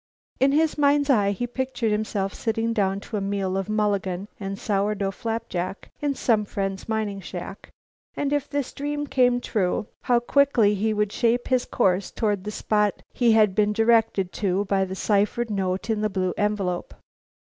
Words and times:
In 0.39 0.51
his 0.53 0.79
mind's 0.79 1.11
eye 1.11 1.29
he 1.29 1.45
pictured 1.45 1.91
himself 1.91 2.33
sitting 2.33 2.73
down 2.73 2.99
to 3.01 3.17
a 3.17 3.21
meal 3.21 3.55
of 3.55 3.69
"mulligan" 3.69 4.29
and 4.39 4.57
sourdough 4.57 5.11
flapjack 5.11 5.91
in 6.01 6.15
some 6.15 6.43
friend's 6.43 6.89
mining 6.89 7.21
shack, 7.21 7.69
and, 8.15 8.33
if 8.33 8.49
this 8.49 8.73
dream 8.73 9.05
came 9.05 9.39
true, 9.39 9.85
how 10.05 10.19
quickly 10.19 10.73
he 10.73 10.91
would 10.91 11.11
shape 11.11 11.49
his 11.49 11.65
course 11.65 12.09
toward 12.09 12.45
the 12.45 12.49
spot 12.51 13.03
he 13.13 13.33
had 13.33 13.53
been 13.53 13.73
directed 13.73 14.31
to 14.33 14.65
by 14.65 14.85
the 14.85 14.95
ciphered 14.95 15.51
note 15.51 15.87
in 15.87 16.01
the 16.01 16.09
blue 16.09 16.33
envelope! 16.35 16.95